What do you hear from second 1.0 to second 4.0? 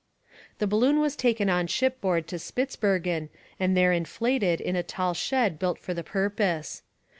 taken on shipboard to Spitzbergen and there